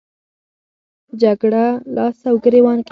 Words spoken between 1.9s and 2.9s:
لاس او ګریوان کېده.